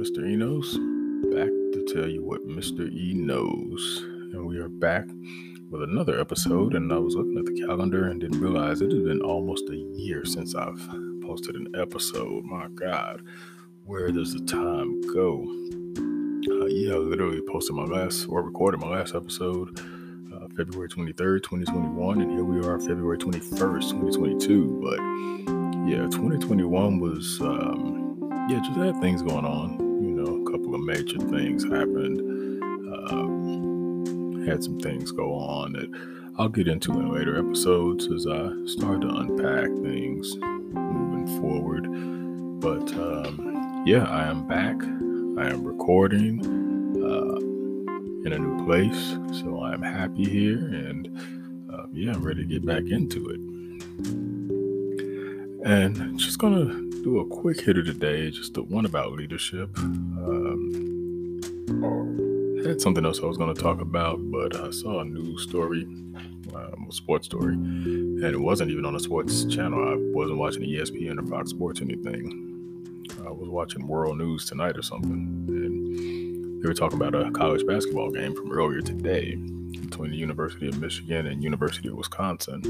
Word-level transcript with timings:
Mr. 0.00 0.26
E 0.26 0.34
knows, 0.34 0.78
back 1.30 1.50
to 1.74 1.84
tell 1.92 2.08
you 2.08 2.24
what 2.24 2.48
Mr. 2.48 2.90
E 2.90 3.12
knows. 3.12 3.98
And 4.32 4.46
we 4.46 4.56
are 4.56 4.70
back 4.70 5.06
with 5.68 5.82
another 5.82 6.18
episode. 6.18 6.74
And 6.74 6.90
I 6.90 6.96
was 6.96 7.14
looking 7.16 7.36
at 7.36 7.44
the 7.44 7.66
calendar 7.66 8.06
and 8.06 8.18
didn't 8.18 8.40
realize 8.40 8.80
it 8.80 8.90
had 8.90 9.04
been 9.04 9.20
almost 9.20 9.68
a 9.68 9.76
year 9.76 10.24
since 10.24 10.54
I've 10.54 10.80
posted 11.22 11.54
an 11.54 11.66
episode. 11.78 12.44
My 12.44 12.68
God, 12.68 13.20
where 13.84 14.10
does 14.10 14.32
the 14.32 14.42
time 14.46 15.02
go? 15.12 15.42
Uh, 16.50 16.64
yeah, 16.64 16.94
I 16.94 16.96
literally 16.96 17.42
posted 17.42 17.76
my 17.76 17.84
last 17.84 18.24
or 18.26 18.40
recorded 18.42 18.80
my 18.80 18.88
last 18.88 19.14
episode 19.14 19.78
uh, 20.34 20.48
February 20.56 20.88
23rd, 20.88 21.42
2021. 21.42 22.22
And 22.22 22.30
here 22.30 22.44
we 22.44 22.66
are, 22.66 22.80
February 22.80 23.18
21st, 23.18 23.90
2022. 23.90 24.80
But 24.82 24.98
yeah, 25.86 26.08
2021 26.08 27.00
was. 27.00 27.38
Um, 27.42 28.00
yeah, 28.48 28.58
just 28.60 28.78
had 28.78 29.00
things 29.00 29.22
going 29.22 29.44
on. 29.44 29.89
Couple 30.70 30.88
of 30.88 30.98
major 30.98 31.18
things 31.18 31.64
happened. 31.64 32.20
Um, 33.10 34.46
had 34.46 34.62
some 34.62 34.78
things 34.78 35.10
go 35.10 35.34
on 35.34 35.72
that 35.72 35.88
I'll 36.38 36.48
get 36.48 36.68
into 36.68 36.92
in 36.92 37.12
later 37.12 37.36
episodes 37.36 38.06
as 38.06 38.24
I 38.24 38.52
start 38.66 39.00
to 39.00 39.08
unpack 39.08 39.66
things 39.82 40.36
moving 40.38 41.26
forward. 41.40 41.88
But 42.60 42.92
um, 42.94 43.82
yeah, 43.84 44.04
I 44.04 44.28
am 44.28 44.46
back. 44.46 44.80
I 45.42 45.50
am 45.52 45.64
recording 45.64 46.38
uh, 47.02 47.38
in 48.24 48.32
a 48.32 48.38
new 48.38 48.64
place, 48.64 49.16
so 49.40 49.64
I'm 49.64 49.82
happy 49.82 50.24
here, 50.24 50.58
and 50.58 51.08
uh, 51.74 51.86
yeah, 51.92 52.12
I'm 52.12 52.22
ready 52.22 52.42
to 52.42 52.48
get 52.48 52.64
back 52.64 52.84
into 52.84 53.28
it. 53.28 53.40
And 55.66 56.16
just 56.16 56.38
gonna 56.38 56.89
do 57.02 57.20
a 57.20 57.26
quick 57.26 57.60
hitter 57.60 57.82
today, 57.82 58.30
just 58.30 58.54
the 58.54 58.62
one 58.62 58.84
about 58.84 59.12
leadership. 59.12 59.76
Um, 59.78 61.40
I 62.62 62.68
had 62.68 62.80
something 62.80 63.04
else 63.04 63.20
I 63.20 63.26
was 63.26 63.38
going 63.38 63.54
to 63.54 63.60
talk 63.60 63.80
about, 63.80 64.18
but 64.30 64.56
I 64.56 64.70
saw 64.70 65.00
a 65.00 65.04
news 65.04 65.42
story, 65.42 65.84
um, 65.84 66.86
a 66.88 66.92
sports 66.92 67.26
story, 67.26 67.54
and 67.54 68.22
it 68.24 68.40
wasn't 68.40 68.70
even 68.70 68.84
on 68.84 68.96
a 68.96 69.00
sports 69.00 69.44
channel. 69.46 69.88
I 69.88 69.96
wasn't 70.14 70.38
watching 70.38 70.62
ESPN 70.62 71.18
or 71.18 71.26
Fox 71.26 71.50
Sports 71.50 71.80
or 71.80 71.84
anything. 71.84 73.06
I 73.26 73.30
was 73.30 73.48
watching 73.48 73.86
World 73.86 74.18
News 74.18 74.44
Tonight 74.44 74.76
or 74.76 74.82
something, 74.82 75.46
and 75.48 76.62
they 76.62 76.68
were 76.68 76.74
talking 76.74 77.00
about 77.00 77.14
a 77.14 77.30
college 77.30 77.66
basketball 77.66 78.10
game 78.10 78.34
from 78.34 78.52
earlier 78.52 78.82
today 78.82 79.36
between 79.36 80.10
the 80.10 80.16
University 80.16 80.68
of 80.68 80.78
Michigan 80.80 81.26
and 81.26 81.42
University 81.42 81.88
of 81.88 81.94
Wisconsin. 81.94 82.60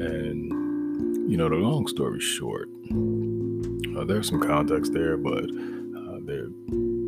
And, 0.00 1.30
you 1.30 1.36
know, 1.36 1.48
the 1.48 1.56
long 1.56 1.86
story 1.86 2.20
short, 2.20 2.68
uh, 3.98 4.04
there's 4.04 4.28
some 4.28 4.40
context 4.40 4.92
there, 4.92 5.16
but 5.16 5.44
uh, 5.44 6.18
there 6.22 6.44
are 6.44 6.50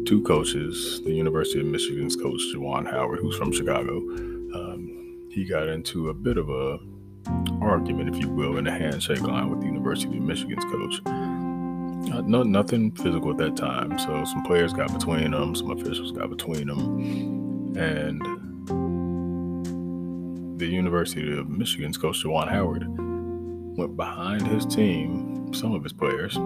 two 0.04 0.22
coaches. 0.26 1.00
The 1.04 1.12
University 1.12 1.60
of 1.60 1.66
Michigan's 1.66 2.16
coach, 2.16 2.40
Juwan 2.54 2.90
Howard, 2.90 3.20
who's 3.20 3.36
from 3.36 3.52
Chicago, 3.52 3.98
um, 3.98 5.28
he 5.30 5.44
got 5.44 5.68
into 5.68 6.08
a 6.08 6.14
bit 6.14 6.36
of 6.36 6.48
a 6.50 6.78
argument, 7.60 8.14
if 8.14 8.20
you 8.20 8.28
will, 8.28 8.56
in 8.56 8.66
a 8.66 8.72
handshake 8.72 9.20
line 9.20 9.50
with 9.50 9.60
the 9.60 9.66
University 9.66 10.16
of 10.16 10.22
Michigan's 10.22 10.64
coach. 10.64 11.00
Uh, 12.12 12.22
no, 12.22 12.42
nothing 12.42 12.90
physical 12.92 13.30
at 13.30 13.36
that 13.36 13.56
time. 13.56 13.96
So 13.98 14.24
some 14.24 14.42
players 14.42 14.72
got 14.72 14.92
between 14.92 15.30
them, 15.30 15.54
some 15.54 15.70
officials 15.70 16.10
got 16.12 16.28
between 16.30 16.66
them, 16.66 17.76
and 17.76 18.20
the 20.58 20.66
University 20.66 21.38
of 21.38 21.48
Michigan's 21.48 21.96
coach, 21.96 22.24
Juwan 22.24 22.48
Howard, 22.48 22.84
went 23.76 23.96
behind 23.96 24.46
his 24.46 24.66
team, 24.66 25.52
some 25.54 25.72
of 25.72 25.82
his 25.82 25.92
players, 25.92 26.36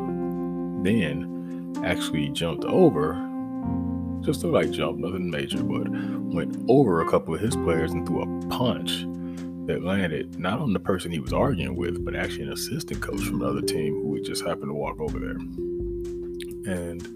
then 0.85 1.83
actually 1.85 2.29
jumped 2.31 2.65
over, 2.65 3.15
just 4.21 4.45
a 4.45 4.47
light 4.47 4.71
jump, 4.71 4.99
nothing 4.99 5.31
major, 5.31 5.63
but 5.63 5.89
went 6.35 6.57
over 6.69 7.01
a 7.01 7.11
couple 7.11 7.35
of 7.35 7.41
his 7.41 7.57
players 7.57 7.93
and 7.93 8.07
threw 8.07 8.23
a 8.23 8.47
punch 8.49 9.07
that 9.67 9.83
landed 9.83 10.39
not 10.39 10.61
on 10.61 10.73
the 10.73 10.81
person 10.81 11.11
he 11.11 11.19
was 11.19 11.33
arguing 11.33 11.75
with, 11.75 12.05
but 12.05 12.15
actually 12.15 12.43
an 12.43 12.53
assistant 12.53 13.01
coach 13.01 13.23
from 13.23 13.41
another 13.41 13.63
team 13.63 13.95
who 13.95 14.21
just 14.21 14.45
happened 14.45 14.69
to 14.69 14.75
walk 14.75 15.01
over 15.01 15.19
there. 15.19 15.37
And 16.67 17.07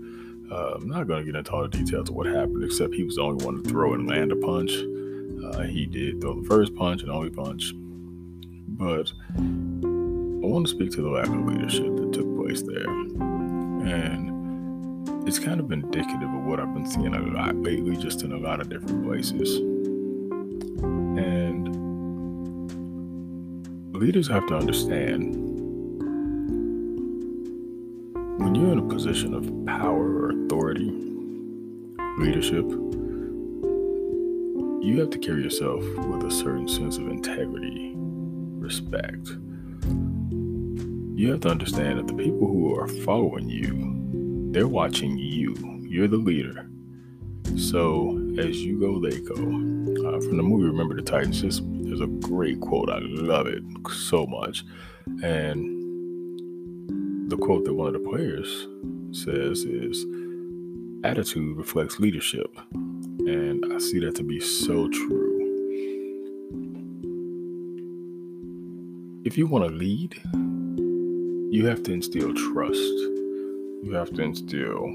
uh, 0.51 0.75
I'm 0.77 0.89
not 0.89 1.07
going 1.07 1.25
to 1.25 1.31
get 1.31 1.39
into 1.39 1.53
all 1.53 1.63
the 1.63 1.69
details 1.69 2.09
of 2.09 2.15
what 2.15 2.27
happened, 2.27 2.65
except 2.65 2.95
he 2.95 3.05
was 3.05 3.17
the 3.17 3.23
only 3.23 3.45
one 3.45 3.63
to 3.63 3.69
throw 3.69 3.93
and 3.95 4.09
land 4.09 4.33
a 4.33 4.37
punch. 4.37 4.73
Uh, 5.45 5.63
he 5.63 5.87
did 5.87 6.21
throw 6.21 6.41
the 6.41 6.47
first 6.47 6.75
punch 6.75 7.03
and 7.03 7.11
only 7.11 7.31
punch. 7.31 7.73
But 8.69 9.13
I 9.37 10.47
want 10.47 10.67
to 10.67 10.71
speak 10.71 10.91
to 10.93 11.03
the 11.03 11.11
lack 11.11 11.27
of 11.27 11.47
leadership 11.47 11.95
that 11.97 12.13
took 12.13 12.37
place 12.37 12.63
there. 12.63 13.28
And 13.89 15.27
it's 15.27 15.39
kind 15.39 15.61
of 15.61 15.73
indicative 15.73 16.29
of 16.29 16.45
what 16.45 16.61
I've 16.61 16.75
been 16.75 16.87
seeing 16.87 17.15
a 17.15 17.21
lot 17.21 17.57
lately, 17.57 17.97
just 17.97 18.23
in 18.23 18.33
a 18.33 18.37
lot 18.37 18.61
of 18.61 18.69
different 18.69 19.05
places. 19.05 19.57
And 21.17 21.69
leaders 23.95 24.29
have 24.29 24.47
to 24.49 24.57
understand 24.57 25.35
when 28.39 28.55
you're 28.55 28.73
in 28.73 28.79
a 28.79 28.89
position 28.89 29.33
of 29.33 29.51
power 29.67 30.07
or 30.07 30.31
authority, 30.31 30.93
leadership, 32.19 32.67
you 34.81 35.01
have 35.01 35.11
to 35.11 35.19
carry 35.19 35.43
yourself 35.43 35.83
with 36.07 36.25
a 36.25 36.31
certain 36.31 36.69
sense 36.69 36.99
of 36.99 37.09
integrity, 37.09 37.95
respect. 37.97 39.31
You 41.19 41.33
have 41.33 41.41
to 41.41 41.49
understand 41.49 41.99
that 41.99 42.07
the 42.07 42.15
people 42.15 42.47
who 42.47 42.79
are 42.79 42.87
following 42.87 43.49
you 43.49 44.53
they're 44.53 44.69
watching 44.69 45.19
you. 45.19 45.57
You're 45.83 46.07
the 46.07 46.17
leader. 46.17 46.71
So 47.57 48.17
as 48.39 48.63
you 48.65 48.79
go, 48.79 49.01
they 49.01 49.19
go. 49.23 49.35
Uh, 49.35 50.21
from 50.21 50.37
the 50.37 50.45
movie 50.45 50.67
Remember 50.67 50.95
the 50.95 51.03
Titans, 51.03 51.41
just 51.41 51.63
there's 51.67 52.01
a 52.01 52.07
great 52.07 52.61
quote. 52.61 52.89
I 52.89 53.01
love 53.01 53.49
it 53.49 53.65
so 53.91 54.27
much. 54.27 54.65
And 55.25 55.69
the 57.29 57.37
quote 57.37 57.65
that 57.65 57.75
one 57.75 57.89
of 57.89 57.95
the 57.95 58.09
players 58.09 58.69
says 59.11 59.65
is, 59.65 60.07
"Attitude 61.03 61.57
reflects 61.57 61.99
leadership," 61.99 62.57
and 62.73 63.67
I 63.73 63.79
see 63.79 63.99
that 63.99 64.15
to 64.15 64.23
be 64.23 64.39
so 64.39 64.89
true. 64.89 65.27
If 69.25 69.37
you 69.37 69.49
want 69.49 69.65
to 69.69 69.75
lead, 69.75 70.15
you 71.51 71.67
have 71.67 71.83
to 71.83 71.93
instill 71.93 72.35
trust 72.35 73.09
you 73.81 73.95
have 73.95 74.13
to 74.15 74.23
instill 74.23 74.93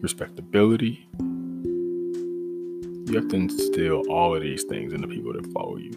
respectability. 0.00 1.04
You 1.18 3.14
have 3.16 3.28
to 3.28 3.36
instill 3.36 4.08
all 4.08 4.36
of 4.36 4.42
these 4.42 4.62
things 4.62 4.92
in 4.92 5.00
the 5.00 5.08
people 5.08 5.32
that 5.32 5.52
follow 5.52 5.78
you. 5.78 5.90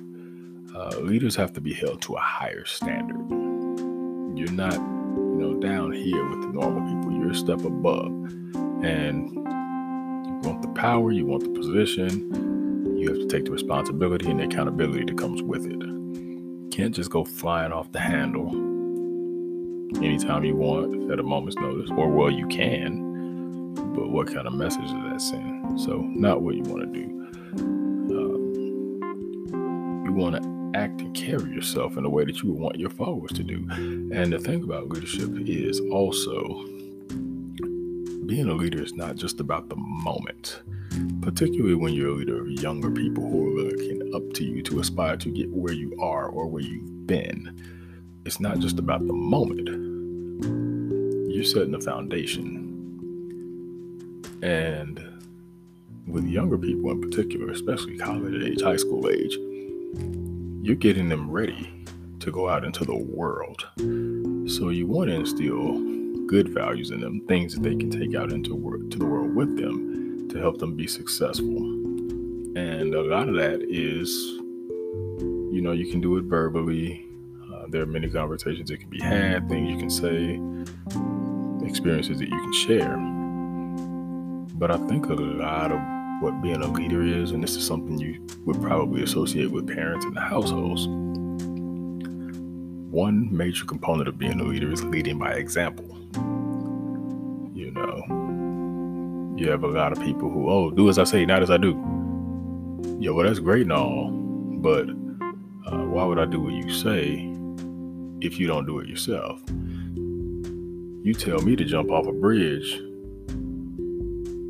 Uh, 0.76 0.98
leaders 1.02 1.36
have 1.36 1.54
to 1.54 1.62
be 1.62 1.74
held 1.74 2.02
to 2.02 2.16
a 2.16 2.20
higher 2.20 2.66
standard. 2.66 3.16
You're 4.38 4.52
not, 4.52 4.74
you 4.74 5.38
know, 5.38 5.60
down 5.60 5.92
here 5.92 6.28
with 6.28 6.42
the 6.42 6.48
normal 6.48 6.82
people. 6.92 7.14
You're 7.18 7.32
a 7.32 7.36
step 7.36 7.64
above, 7.64 8.08
and 8.84 9.30
you 9.30 10.40
want 10.44 10.64
the 10.64 10.72
power. 10.76 11.12
You 11.12 11.28
want 11.28 11.44
the 11.44 11.52
position. 11.52 12.98
You 12.98 13.10
have 13.10 13.20
to 13.20 13.28
take 13.28 13.46
the 13.46 13.52
responsibility 13.52 14.30
and 14.30 14.40
the 14.40 14.46
accountability 14.46 15.06
that 15.06 15.18
comes 15.20 15.44
with 15.44 15.66
it. 15.68 15.82
You 15.82 16.70
can't 16.72 16.96
just 16.96 17.12
go 17.12 17.24
flying 17.24 17.72
off 17.72 17.92
the 17.92 18.00
handle 18.00 18.65
anytime 19.98 20.44
you 20.44 20.56
want 20.56 21.12
at 21.12 21.20
a 21.20 21.24
moment's 21.24 21.58
notice, 21.58 21.90
or 21.92 22.10
well, 22.10 22.30
you 22.30 22.48
can, 22.48 23.74
but 23.96 24.10
what 24.10 24.28
kind 24.28 24.48
of 24.48 24.54
message 24.54 24.82
does 24.82 24.92
that 24.92 25.22
send? 25.22 25.80
So, 25.80 25.98
not 26.02 26.42
what 26.42 26.56
you 26.56 26.64
want 26.64 26.94
to 26.94 27.00
do. 27.00 27.06
Um, 28.16 28.54
you 30.06 30.14
want 30.14 30.36
to 30.42 30.80
act 30.80 31.02
and 31.02 31.16
carry 31.16 31.52
yourself 31.52 31.98
in 31.98 32.06
a 32.06 32.10
way 32.10 32.26
that 32.26 32.42
you 32.42 32.52
would 32.52 32.60
want 32.60 32.80
your 32.80 32.90
followers 32.90 33.32
to 33.34 33.44
do. 33.44 33.66
And 33.72 34.34
the 34.34 34.40
thing 34.40 34.64
about 34.64 34.90
leadership 34.90 35.30
is 35.48 35.80
also 35.92 36.66
being 38.26 38.50
a 38.50 38.54
leader 38.54 38.84
is 38.84 38.94
not 38.94 39.16
just 39.16 39.40
about 39.40 39.70
the 39.70 39.76
moment, 39.78 40.62
particularly 41.22 41.76
when 41.76 41.94
you're 41.94 42.10
a 42.10 42.14
leader 42.14 42.42
of 42.42 42.50
younger 42.50 42.90
people 42.92 43.24
who 43.24 43.48
are 43.48 43.62
looking 43.64 44.14
up 44.16 44.34
to 44.34 44.44
you 44.44 44.64
to 44.64 44.80
aspire 44.80 45.16
to 45.18 45.30
get 45.30 45.50
where 45.52 45.74
you 45.74 45.96
are 46.02 46.28
or 46.28 46.48
where 46.48 46.64
you've 46.64 47.08
been 47.08 47.56
it's 48.26 48.40
not 48.40 48.58
just 48.60 48.80
about 48.80 49.06
the 49.06 49.14
moment. 49.14 49.70
You're 51.36 51.44
setting 51.44 51.76
a 51.76 51.82
foundation. 51.82 52.72
And 54.42 55.04
with 56.08 56.24
younger 56.24 56.58
people 56.58 56.92
in 56.92 57.02
particular, 57.02 57.52
especially 57.52 57.98
college 57.98 58.42
age, 58.42 58.62
high 58.62 58.78
school 58.78 59.10
age, 59.10 59.38
you're 60.62 60.78
getting 60.78 61.10
them 61.10 61.30
ready 61.30 61.70
to 62.22 62.32
go 62.32 62.48
out 62.48 62.64
into 62.64 62.86
the 62.86 62.96
world. 62.96 63.68
So 64.50 64.70
you 64.70 64.88
want 64.88 65.10
to 65.10 65.16
instill 65.16 66.26
good 66.26 66.48
values 66.54 66.92
in 66.92 67.02
them, 67.02 67.20
things 67.28 67.54
that 67.56 67.64
they 67.64 67.76
can 67.76 67.90
take 67.90 68.16
out 68.16 68.32
into 68.32 68.52
to 68.90 68.98
the 68.98 69.06
world 69.06 69.36
with 69.36 69.58
them 69.58 70.30
to 70.30 70.40
help 70.40 70.60
them 70.60 70.78
be 70.78 70.88
successful. 70.88 71.58
And 72.56 72.96
a 72.96 73.02
lot 73.02 73.28
of 73.28 73.36
that 73.36 73.62
is, 73.68 74.10
you 75.54 75.60
know, 75.62 75.74
you 75.74 75.92
can 75.92 76.00
do 76.00 76.16
it 76.16 76.24
verbally, 76.24 77.06
uh, 77.54 77.66
there 77.68 77.82
are 77.82 77.86
many 77.86 78.10
conversations 78.10 78.70
that 78.70 78.80
can 78.80 78.90
be 78.90 79.02
had, 79.02 79.50
things 79.50 79.70
you 79.70 79.78
can 79.78 79.90
say, 79.90 80.40
experiences 81.68 82.20
that 82.20 82.30
you 82.30 82.38
can 82.38 82.54
share. 82.54 82.98
But 84.58 84.72
I 84.72 84.78
think 84.88 85.08
a 85.08 85.14
lot 85.14 85.72
of 85.72 85.80
what 86.22 86.42
being 86.42 86.62
a 86.62 86.68
leader 86.68 87.02
is, 87.04 87.32
and 87.32 87.44
this 87.44 87.56
is 87.56 87.66
something 87.66 88.00
you 88.00 88.26
would 88.46 88.62
probably 88.62 89.04
associate 89.04 89.52
with 89.52 89.68
parents 89.68 90.06
in 90.06 90.14
the 90.14 90.22
households. 90.22 90.88
One 92.90 93.36
major 93.36 93.66
component 93.66 94.08
of 94.08 94.18
being 94.18 94.40
a 94.40 94.44
leader 94.44 94.72
is 94.72 94.84
leading 94.86 95.20
by 95.20 95.34
example. 95.34 95.86
You 97.54 97.72
know, 97.72 99.36
you 99.38 99.50
have 99.50 99.64
a 99.64 99.68
lot 99.68 99.92
of 99.92 100.00
people 100.02 100.30
who, 100.30 100.50
oh, 100.50 100.72
do 100.72 100.88
as 100.88 100.98
I 100.98 101.04
say, 101.04 101.26
not 101.26 101.44
as 101.44 101.52
I 101.52 101.58
do. 101.58 101.74
Yeah, 103.00 103.12
well, 103.12 103.26
that's 103.26 103.40
great 103.40 103.64
and 103.64 103.74
all, 103.74 104.10
but 104.10 104.90
uh, 105.68 105.84
why 105.86 106.06
would 106.06 106.20
I 106.20 106.26
do 106.26 106.40
what 106.40 106.54
you 106.54 106.72
say 106.72 107.30
if 108.22 108.40
you 108.40 108.48
don't 108.48 108.66
do 108.66 108.80
it 108.80 108.88
yourself? 108.88 109.42
You 111.06 111.14
tell 111.14 111.40
me 111.40 111.56
to 111.56 111.64
jump 111.64 111.92
off 111.92 112.08
a 112.08 112.12
bridge 112.12 112.82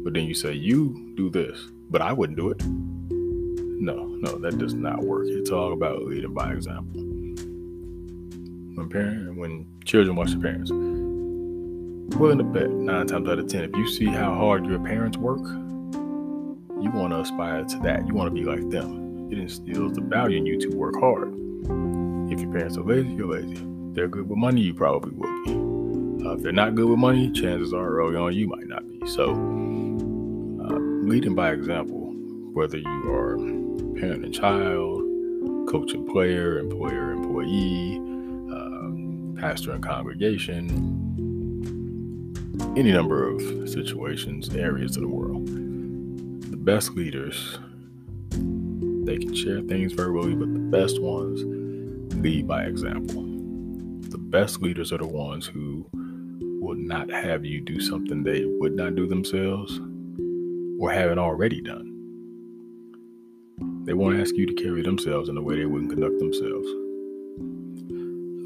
but 0.05 0.13
then 0.13 0.25
you 0.25 0.35
say, 0.35 0.53
you 0.53 1.11
do 1.15 1.31
this, 1.31 1.71
but 1.89 1.99
I 1.99 2.13
wouldn't 2.13 2.37
do 2.37 2.51
it. 2.51 2.63
No, 2.63 4.05
no, 4.05 4.37
that 4.37 4.59
does 4.59 4.75
not 4.75 4.99
work. 4.99 5.25
It's 5.27 5.49
all 5.49 5.73
about 5.73 6.03
leading 6.03 6.31
by 6.31 6.51
example. 6.51 7.01
When 8.75 8.87
parent, 8.87 9.35
when 9.35 9.65
children 9.83 10.15
watch 10.15 10.29
their 10.29 10.41
parents, 10.41 10.69
willing 10.69 12.37
to 12.37 12.43
bet 12.43 12.69
nine 12.69 13.07
times 13.07 13.27
out 13.27 13.39
of 13.39 13.47
ten, 13.47 13.63
if 13.63 13.75
you 13.75 13.89
see 13.89 14.05
how 14.05 14.35
hard 14.35 14.67
your 14.67 14.77
parents 14.79 15.17
work, 15.17 15.39
you 15.39 16.91
want 16.91 17.13
to 17.13 17.21
aspire 17.21 17.63
to 17.63 17.79
that. 17.79 18.05
You 18.05 18.13
want 18.13 18.27
to 18.27 18.31
be 18.39 18.43
like 18.43 18.69
them. 18.69 19.31
It 19.31 19.39
instills 19.39 19.93
the 19.93 20.01
value 20.01 20.37
in 20.37 20.45
you 20.45 20.59
to 20.59 20.77
work 20.77 20.99
hard. 20.99 21.33
If 22.31 22.41
your 22.41 22.51
parents 22.51 22.77
are 22.77 22.83
lazy, 22.83 23.09
you're 23.09 23.41
lazy. 23.41 23.65
They're 23.93 24.07
good 24.07 24.29
with 24.29 24.37
money, 24.37 24.61
you 24.61 24.75
probably 24.75 25.13
will 25.15 25.45
be. 25.45 25.64
Uh, 26.25 26.33
if 26.33 26.41
they're 26.41 26.51
not 26.51 26.73
good 26.73 26.89
with 26.89 26.97
money, 26.97 27.29
chances 27.31 27.71
are 27.71 27.99
early 27.99 28.15
on 28.15 28.33
you 28.33 28.47
might 28.47 28.67
not 28.67 28.87
be. 28.89 28.99
So 29.07 29.33
leading 31.05 31.35
by 31.35 31.51
example, 31.51 32.11
whether 32.53 32.77
you 32.77 33.11
are 33.13 33.37
parent 33.99 34.25
and 34.25 34.33
child, 34.33 35.03
coach 35.69 35.93
and 35.93 36.07
player, 36.07 36.57
employer, 36.57 37.11
employee, 37.11 37.97
um, 37.97 39.37
pastor 39.39 39.73
and 39.73 39.83
congregation, 39.83 40.67
any 42.75 42.91
number 42.91 43.27
of 43.27 43.69
situations, 43.69 44.49
areas 44.55 44.97
of 44.97 45.03
the 45.03 45.09
world. 45.09 45.45
The 45.45 46.57
best 46.57 46.95
leaders, 46.95 47.59
they 48.31 49.17
can 49.19 49.35
share 49.35 49.61
things 49.61 49.93
verbally, 49.93 50.33
but 50.33 50.51
the 50.51 50.59
best 50.59 50.99
ones 50.99 51.43
lead 52.15 52.47
by 52.47 52.63
example. 52.63 53.21
The 54.09 54.17
best 54.17 54.63
leaders 54.63 54.91
are 54.91 54.97
the 54.97 55.05
ones 55.05 55.45
who 55.45 55.87
will 56.65 56.75
not 56.75 57.11
have 57.11 57.45
you 57.45 57.61
do 57.61 57.79
something 57.79 58.23
they 58.23 58.43
would 58.43 58.75
not 58.75 58.95
do 58.95 59.05
themselves 59.05 59.79
or 60.79 60.91
haven't 60.91 61.19
already 61.19 61.61
done. 61.61 61.91
They 63.85 63.93
won't 63.93 64.19
ask 64.19 64.35
you 64.35 64.47
to 64.47 64.63
carry 64.63 64.81
themselves 64.81 65.29
in 65.29 65.35
the 65.35 65.43
way 65.43 65.57
they 65.57 65.67
wouldn't 65.67 65.91
conduct 65.91 66.17
themselves. 66.17 66.67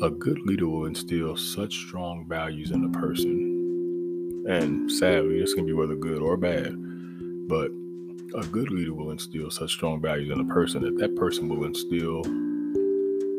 A 0.04 0.10
good 0.10 0.40
leader 0.46 0.68
will 0.68 0.86
instill 0.86 1.38
such 1.38 1.74
strong 1.74 2.26
values 2.28 2.72
in 2.72 2.84
a 2.84 2.90
person, 2.90 4.46
and 4.50 4.92
sadly, 4.92 5.40
this 5.40 5.54
can 5.54 5.66
be 5.66 5.72
whether 5.72 5.96
good 5.96 6.22
or 6.22 6.36
bad, 6.36 6.76
but 7.48 7.72
a 8.36 8.46
good 8.48 8.70
leader 8.70 8.94
will 8.94 9.12
instill 9.12 9.50
such 9.50 9.72
strong 9.72 10.02
values 10.02 10.30
in 10.30 10.42
a 10.42 10.54
person 10.54 10.82
that 10.84 10.98
that 10.98 11.16
person 11.16 11.48
will 11.48 11.64
instill 11.64 12.24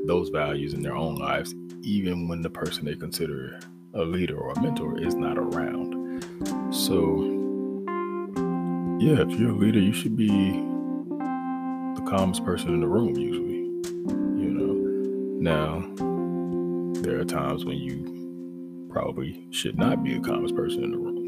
those 0.06 0.30
values 0.30 0.72
in 0.72 0.80
their 0.80 0.96
own 0.96 1.16
lives, 1.16 1.54
even 1.82 2.28
when 2.28 2.40
the 2.40 2.50
person 2.50 2.86
they 2.86 2.96
consider 2.96 3.60
a 3.94 4.02
leader 4.02 4.36
or 4.36 4.52
a 4.52 4.60
mentor 4.60 4.98
is 5.00 5.14
not 5.14 5.36
around. 5.36 5.94
So, 6.72 7.22
yeah, 9.00 9.20
if 9.22 9.30
you're 9.38 9.50
a 9.50 9.56
leader, 9.56 9.80
you 9.80 9.92
should 9.92 10.16
be 10.16 10.28
the 10.28 12.06
calmest 12.08 12.44
person 12.44 12.74
in 12.74 12.80
the 12.80 12.86
room, 12.86 13.16
usually. 13.16 13.60
You 14.40 14.50
know, 14.50 14.74
now 15.40 15.82
there 17.02 17.18
are 17.18 17.24
times 17.24 17.64
when 17.64 17.78
you 17.78 18.88
probably 18.90 19.46
should 19.50 19.78
not 19.78 20.04
be 20.04 20.14
the 20.14 20.20
calmest 20.20 20.54
person 20.54 20.84
in 20.84 20.90
the 20.92 20.98
room. 20.98 21.20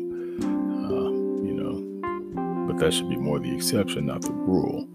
Uh, 0.84 1.10
you 1.44 1.54
know, 1.54 2.66
but 2.66 2.78
that 2.78 2.92
should 2.92 3.08
be 3.08 3.16
more 3.16 3.38
the 3.38 3.54
exception, 3.54 4.06
not 4.06 4.22
the 4.22 4.32
rule. 4.32 4.88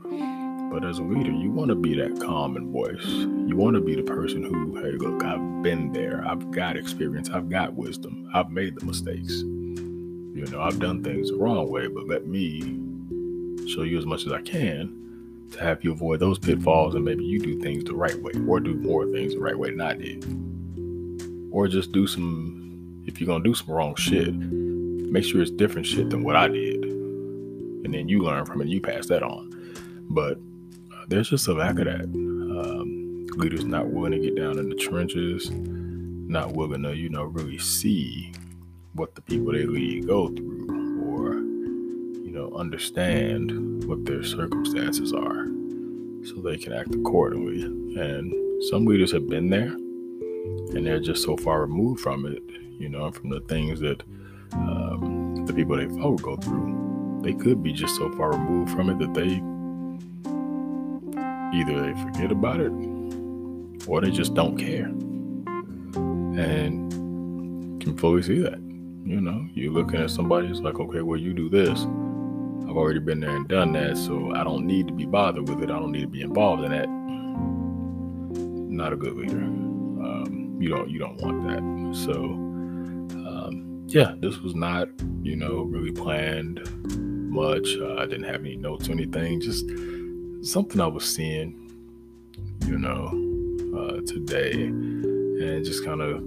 But 0.80 0.88
as 0.88 1.00
a 1.00 1.04
leader, 1.04 1.32
you 1.32 1.50
want 1.50 1.70
to 1.70 1.76
be 1.76 1.96
that 1.96 2.22
calming 2.22 2.72
voice. 2.72 3.04
You 3.04 3.56
want 3.58 3.74
to 3.74 3.82
be 3.82 3.96
the 3.96 4.04
person 4.04 4.44
who, 4.44 4.76
hey, 4.76 4.92
look, 4.92 5.24
I've 5.24 5.64
been 5.64 5.92
there. 5.92 6.24
I've 6.24 6.52
got 6.52 6.78
experience. 6.78 7.32
I've 7.32 7.50
got 7.50 7.74
wisdom. 7.74 8.30
I've 8.32 8.52
made 8.52 8.80
the 8.80 8.86
mistakes. 8.86 9.40
You 9.40 10.46
know, 10.52 10.62
I've 10.62 10.78
done 10.78 11.04
things 11.04 11.32
the 11.32 11.38
wrong 11.38 11.68
way, 11.72 11.88
but 11.88 12.08
let 12.08 12.28
me 12.28 12.60
show 13.68 13.82
you 13.82 13.98
as 13.98 14.06
much 14.06 14.28
as 14.28 14.32
I 14.32 14.44
can 14.44 15.48
to 15.54 15.60
have 15.62 15.84
you 15.84 15.94
avoid 15.94 16.20
those 16.20 16.38
pitfalls 16.38 16.94
and 16.94 17.04
maybe 17.04 17.24
you 17.24 17.40
do 17.40 17.60
things 17.60 17.84
the 17.84 17.96
right 17.96 18.22
way 18.22 18.34
or 18.48 18.60
do 18.60 18.76
more 18.76 19.08
things 19.08 19.34
the 19.34 19.40
right 19.40 19.58
way 19.58 19.72
than 19.72 19.82
I 19.82 19.96
did. 19.96 20.24
Or 21.52 21.68
just 21.68 21.92
do 21.92 22.06
some, 22.06 23.02
if 23.08 23.20
you're 23.20 23.26
going 23.26 23.44
to 23.44 23.50
do 23.50 23.56
some 23.56 23.72
wrong 23.72 23.96
shit, 23.96 24.32
make 24.32 25.24
sure 25.24 25.42
it's 25.42 25.50
different 25.50 25.88
shit 25.88 26.12
than 26.12 26.24
what 26.24 26.36
I 26.36 26.48
did. 26.50 26.84
And 26.84 27.96
then 27.96 28.08
you 28.08 28.22
learn 28.22 28.46
from 28.46 28.62
it 28.62 28.66
and 28.66 28.74
you 28.74 28.80
pass 28.80 29.08
that 29.08 29.24
on. 29.24 29.50
But 30.12 30.38
there's 31.08 31.30
just 31.30 31.48
a 31.48 31.54
lack 31.54 31.80
of 31.80 31.86
that. 31.86 32.04
Um, 32.04 33.28
leaders 33.38 33.66
not 33.66 33.88
willing 33.88 34.12
to 34.12 34.20
get 34.20 34.36
down 34.36 34.60
in 34.60 34.70
the 34.70 34.76
trenches, 34.76 35.50
not 35.52 36.54
willing 36.54 36.84
to, 36.84 36.96
you 36.96 37.10
know, 37.10 37.24
really 37.24 37.58
see 37.58 38.34
what 38.98 39.14
the 39.16 39.22
people 39.22 39.54
they 39.54 39.66
lead 39.66 40.08
go 40.08 40.28
through 40.30 40.66
or 41.08 41.36
you 41.36 42.32
know 42.32 42.52
understand 42.56 43.84
what 43.86 44.04
their 44.06 44.24
circumstances 44.24 45.14
are 45.14 45.46
so 46.26 46.42
they 46.42 46.58
can 46.58 46.74
act 46.74 46.96
accordingly 46.96 47.62
and 47.62 48.34
some 48.70 48.86
leaders 48.86 49.12
have 49.12 49.30
been 49.30 49.50
there 49.50 49.70
and 49.70 50.86
they're 50.86 51.00
just 51.00 51.24
so 51.24 51.38
far 51.38 51.62
removed 51.62 52.00
from 52.02 52.26
it 52.26 52.42
you 52.80 52.90
know 52.90 53.12
from 53.12 53.30
the 53.30 53.40
things 53.42 53.80
that 53.80 54.02
um, 54.54 55.46
the 55.46 55.54
people 55.54 55.78
they 55.78 55.86
follow 56.00 56.16
go 56.16 56.36
through 56.38 57.20
they 57.22 57.34
could 57.34 57.62
be 57.62 57.72
just 57.72 57.96
so 57.98 58.12
far 58.14 58.32
removed 58.32 58.72
from 58.72 58.90
it 58.90 58.98
that 58.98 59.14
they 59.14 59.40
either 61.54 61.82
they 61.82 62.02
forget 62.02 62.32
about 62.32 62.60
it 62.60 62.72
or 63.88 64.02
they 64.02 64.12
just 64.12 64.34
don't 64.34 64.58
care 64.58 64.86
and 66.40 66.92
you 66.94 67.80
can 67.80 67.98
fully 67.98 68.22
see 68.22 68.40
that 68.40 68.60
you 69.08 69.22
know, 69.22 69.48
you're 69.54 69.72
looking 69.72 70.02
at 70.02 70.12
somebody, 70.12 70.48
it's 70.48 70.60
like, 70.60 70.82
okay, 70.82 71.02
well, 71.02 71.18
you 71.18 71.34
do 71.34 71.48
this. 71.48 71.80
I've 71.80 72.76
already 72.76 73.00
been 73.00 73.22
there 73.22 73.34
and 73.34 73.48
done 73.48 73.72
that, 73.72 73.96
so 73.96 74.34
I 74.36 74.44
don't 74.44 74.66
need 74.66 74.88
to 74.88 74.94
be 74.94 75.06
bothered 75.06 75.48
with 75.48 75.64
it. 75.64 75.72
I 75.72 75.80
don't 75.80 75.94
need 75.94 76.02
to 76.02 76.08
be 76.08 76.20
involved 76.20 76.66
in 76.66 76.72
that. 76.72 76.90
Not 78.70 78.92
a 78.92 78.98
good 78.98 79.16
leader. 79.16 79.38
Um, 79.38 80.58
you 80.60 80.68
don't 80.68 80.90
you 80.90 81.00
don't 81.00 81.16
want 81.22 81.48
that. 81.48 81.98
So 82.06 82.14
um, 82.14 83.86
yeah, 83.88 84.14
this 84.20 84.40
was 84.40 84.54
not 84.56 84.90
you 85.24 85.38
know 85.38 85.62
really 85.62 85.94
planned 85.94 86.60
much. 87.32 87.78
Uh, 87.78 87.96
I 87.96 88.06
didn't 88.06 88.26
have 88.26 88.42
any 88.42 88.58
notes 88.58 88.90
or 88.90 88.92
anything. 88.92 89.40
Just 89.40 89.70
something 90.48 90.80
I 90.80 90.88
was 90.88 91.04
seeing, 91.04 91.54
you 92.66 92.78
know, 92.78 93.08
uh, 93.78 94.02
today, 94.08 94.54
and 94.54 95.66
just 95.66 95.84
kind 95.84 96.02
of 96.02 96.24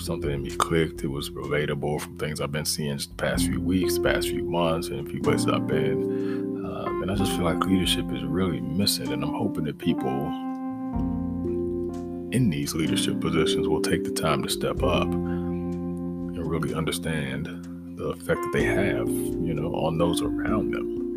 something 0.00 0.30
in 0.30 0.42
me 0.42 0.50
clicked. 0.50 1.02
It 1.02 1.08
was 1.08 1.30
relatable 1.30 2.00
from 2.00 2.16
things 2.18 2.40
I've 2.40 2.52
been 2.52 2.64
seeing 2.64 2.96
just 2.96 3.10
the 3.10 3.16
past 3.16 3.46
few 3.46 3.60
weeks, 3.60 3.94
the 3.94 4.02
past 4.02 4.28
few 4.28 4.44
months, 4.44 4.88
and 4.88 5.06
a 5.06 5.10
few 5.10 5.20
places 5.20 5.48
I've 5.48 5.66
been. 5.66 6.64
Um, 6.64 7.02
and 7.02 7.10
I 7.10 7.16
just 7.16 7.32
feel 7.32 7.44
like 7.44 7.58
leadership 7.64 8.10
is 8.12 8.22
really 8.22 8.60
missing. 8.60 9.12
And 9.12 9.24
I'm 9.24 9.34
hoping 9.34 9.64
that 9.64 9.78
people 9.78 10.28
in 12.30 12.50
these 12.50 12.74
leadership 12.74 13.20
positions 13.20 13.66
will 13.66 13.82
take 13.82 14.04
the 14.04 14.12
time 14.12 14.42
to 14.44 14.48
step 14.48 14.82
up 14.82 15.08
and 15.08 16.48
really 16.48 16.74
understand 16.74 17.46
the 17.96 18.10
effect 18.10 18.40
that 18.40 18.50
they 18.52 18.64
have, 18.64 19.08
you 19.08 19.54
know, 19.54 19.74
on 19.74 19.98
those 19.98 20.22
around 20.22 20.72
them. 20.72 21.07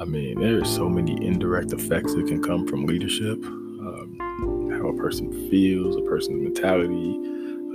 I 0.00 0.04
mean, 0.06 0.40
there 0.40 0.58
are 0.62 0.64
so 0.64 0.88
many 0.88 1.12
indirect 1.26 1.74
effects 1.74 2.14
that 2.14 2.26
can 2.26 2.42
come 2.42 2.66
from 2.66 2.86
leadership. 2.86 3.44
Um, 3.44 4.70
how 4.72 4.88
a 4.88 4.96
person 4.96 5.30
feels, 5.50 5.94
a 5.94 6.00
person's 6.00 6.42
mentality, 6.42 7.18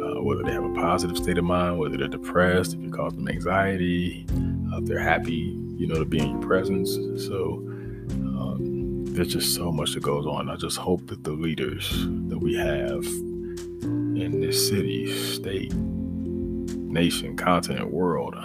uh, 0.02 0.24
whether 0.24 0.42
they 0.42 0.52
have 0.52 0.64
a 0.64 0.74
positive 0.74 1.18
state 1.18 1.38
of 1.38 1.44
mind, 1.44 1.78
whether 1.78 1.98
they're 1.98 2.08
depressed, 2.08 2.74
if 2.74 2.82
you 2.82 2.90
cause 2.90 3.14
them 3.14 3.28
anxiety, 3.28 4.26
uh, 4.74 4.78
if 4.78 4.86
they're 4.86 4.98
happy, 4.98 5.56
you 5.78 5.86
know, 5.86 6.00
to 6.00 6.06
be 6.06 6.18
in 6.18 6.32
your 6.32 6.42
presence. 6.42 6.96
So 7.28 7.64
um, 8.10 9.06
there's 9.06 9.32
just 9.32 9.54
so 9.54 9.72
much 9.72 9.94
that 9.94 10.02
goes 10.02 10.26
on. 10.26 10.50
I 10.50 10.56
just 10.56 10.78
hope 10.78 11.06
that 11.08 11.24
the 11.24 11.34
leaders 11.34 11.92
that 12.30 12.40
we 12.40 12.56
have 12.56 13.06
in 13.06 14.42
this 14.42 14.68
city, 14.68 15.16
state, 15.32 15.76
nation, 15.76 17.38
continent, 17.38 17.92
world, 17.92 18.36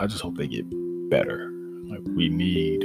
I 0.00 0.06
just 0.06 0.22
hope 0.22 0.38
they 0.38 0.48
get 0.48 0.64
better. 1.10 1.55
Like 1.88 2.02
we 2.16 2.28
need 2.28 2.80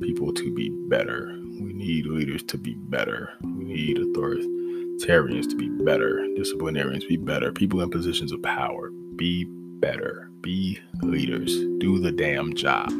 people 0.00 0.32
to 0.32 0.54
be 0.54 0.70
better. 0.88 1.26
We 1.60 1.72
need 1.72 2.06
leaders 2.06 2.42
to 2.44 2.58
be 2.58 2.74
better. 2.74 3.30
We 3.42 3.64
need 3.64 3.98
authoritarians 3.98 5.48
to 5.50 5.56
be 5.56 5.68
better, 5.84 6.26
disciplinarians 6.36 7.04
be 7.04 7.16
better, 7.16 7.52
people 7.52 7.80
in 7.80 7.90
positions 7.90 8.32
of 8.32 8.42
power 8.42 8.90
be 9.16 9.46
better, 9.80 10.30
be 10.40 10.78
leaders, 11.02 11.56
do 11.78 11.98
the 11.98 12.12
damn 12.12 12.54
job. 12.54 12.90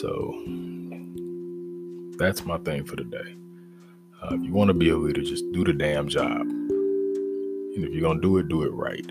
So 0.00 0.34
that's 2.18 2.44
my 2.44 2.58
thing 2.58 2.84
for 2.84 2.96
today. 2.96 3.36
Uh, 4.22 4.34
if 4.34 4.42
you 4.44 4.52
want 4.52 4.68
to 4.68 4.74
be 4.74 4.90
a 4.90 4.96
leader, 4.96 5.22
just 5.22 5.44
do 5.52 5.64
the 5.64 5.72
damn 5.72 6.08
job. 6.08 6.40
And 6.40 7.84
if 7.84 7.92
you're 7.92 8.00
going 8.00 8.20
to 8.20 8.22
do 8.22 8.38
it, 8.38 8.48
do 8.48 8.62
it 8.62 8.72
right. 8.72 9.10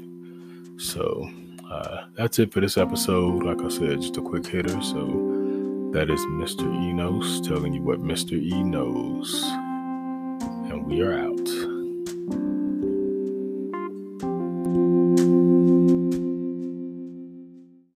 So 0.78 1.30
uh, 1.70 2.06
that's 2.16 2.40
it 2.40 2.52
for 2.54 2.60
this 2.60 2.78
episode. 2.78 3.44
Like 3.44 3.62
I 3.62 3.70
said, 3.70 4.02
just 4.02 4.18
a 4.18 4.22
quick 4.22 4.46
hitter. 4.46 4.82
So 4.82 5.90
that 5.94 6.10
is 6.10 6.20
Mr. 6.22 6.64
E 6.64 6.94
knows 6.94 7.42
telling 7.48 7.74
you 7.74 7.82
what 7.84 8.02
Mr. 8.02 8.34
E 8.34 8.64
knows. 8.64 9.44
And 10.70 10.86
we 10.86 11.02
are 11.02 11.18
out. 11.18 11.73